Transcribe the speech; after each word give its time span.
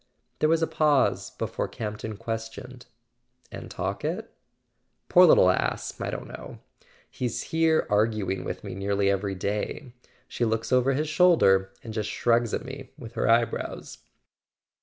There 0.39 0.49
was 0.49 0.63
a 0.63 0.67
pause 0.67 1.29
before 1.29 1.67
Campton 1.67 2.17
questioned: 2.17 2.87
"And 3.51 3.69
Talkett?" 3.69 4.31
"Poor 5.09 5.27
little 5.27 5.51
ass—I 5.51 6.09
don't 6.09 6.27
know. 6.27 6.57
He's 7.07 7.43
here 7.53 7.85
arguing 7.87 8.43
with 8.43 8.63
me 8.63 8.73
nearly 8.73 9.11
every 9.11 9.35
day. 9.35 9.93
She 10.27 10.43
looks 10.43 10.71
over 10.71 10.93
his 10.93 11.07
shoulder, 11.07 11.71
and 11.83 11.93
just 11.93 12.09
shrugs 12.09 12.51
at 12.51 12.65
me 12.65 12.89
with 12.97 13.13
her 13.13 13.29
eyebrows." 13.29 13.99